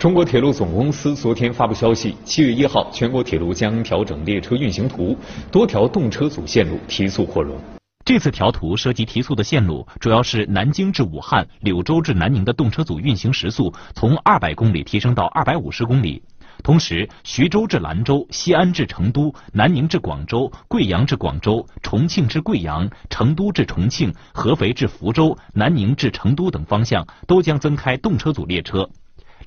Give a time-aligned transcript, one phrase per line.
[0.00, 5.14] 中国铁路总公司昨天发布消息，七月一号，全国铁路将调整列车运行图，
[5.52, 7.54] 多条动车组线路提速扩容。
[8.02, 16.22] 这次调图涉及提速的线路，主要是南京至武汉、柳州至南宁的动车组运行时速从二百公里提升到二百五十公里。
[16.64, 28.88] 同时，徐州至兰州、西安至成都、南宁至广州、贵阳至广州、重庆至贵阳、成都至重庆、合肥至福州、南宁至成都等方向都将增开动车组列车。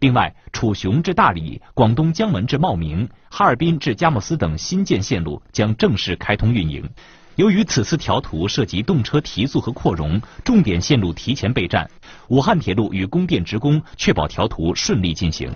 [0.04, 6.84] 另外，楚雄至大理、广东江门至茂名、哈尔滨至佳木斯等新建线路将正式开通运营。
[7.38, 11.90] 由于此次调图涉及动车提速和扩容，重点线路提前备战，
[12.28, 15.50] 武汉铁路与供电职工确保调图顺利进行。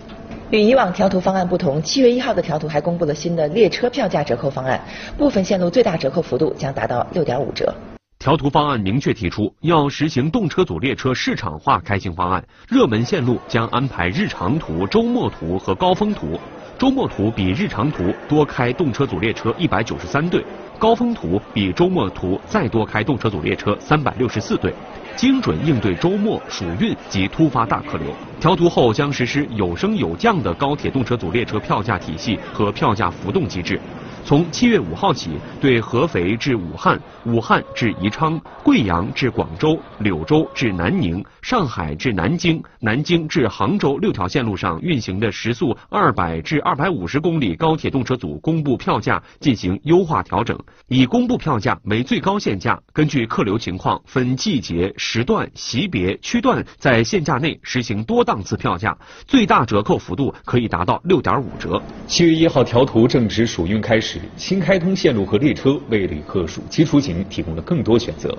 [0.50, 4.82] 与以往调图方案不同，七月一号的调图还公布了新的列车票价折扣方案，
[5.18, 7.74] 部分线路最大折扣幅度将达到六点五折。
[8.18, 16.38] 调图方案明确提出，要实行动车组列车市场化开行方案，热门线路将安排日常图、周末图和高峰图。
[16.76, 20.44] 周末图比日常图多开动车组列车一百九十三对，
[20.80, 24.74] 高峰图比周末图再多开动车组列车三百六十四对，
[25.14, 28.08] 精准应对周末、暑运及突发大客流。
[28.40, 33.80] 调图后将实施有升有降的高铁动车组列车票价体系和票价浮动机制。
[34.28, 58.94] 从七月五号起，对合肥至武汉、武汉至宜昌、贵阳至广州、柳州至南宁、上海至南京、南京至杭州六条线路上运行的时速二百至二百五十公里高铁动车组公布票价进行优化调整，以公布票价为最高限价，根据客流情况分季节、时段、级别、区段在限价内实行多档次票价，
[59.26, 61.82] 最大折扣幅度可以达到六点五折。
[62.06, 64.17] 七月一号调图正值暑运开始。
[64.36, 68.38] 新开通线路和列车为旅客暑期出行提供了更多选择。